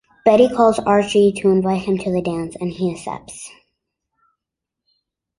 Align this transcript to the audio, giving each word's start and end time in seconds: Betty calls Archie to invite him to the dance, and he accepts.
Betty 0.25 0.49
calls 0.49 0.79
Archie 0.79 1.31
to 1.31 1.49
invite 1.51 1.83
him 1.83 1.95
to 1.99 2.11
the 2.11 2.23
dance, 2.23 2.55
and 2.59 2.71
he 2.71 2.91
accepts. 2.91 3.51